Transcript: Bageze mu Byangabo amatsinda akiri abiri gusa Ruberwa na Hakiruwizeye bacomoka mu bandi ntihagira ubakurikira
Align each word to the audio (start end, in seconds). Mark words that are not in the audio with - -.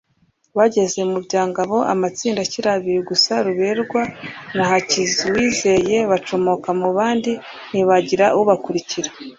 Bageze 0.57 0.99
mu 1.11 1.17
Byangabo 1.25 1.75
amatsinda 1.93 2.39
akiri 2.45 2.67
abiri 2.75 2.99
gusa 3.09 3.31
Ruberwa 3.45 4.01
na 4.55 4.63
Hakiruwizeye 4.71 5.97
bacomoka 6.11 6.69
mu 6.79 6.89
bandi 6.97 7.31
ntihagira 7.69 8.25
ubakurikira 8.41 9.09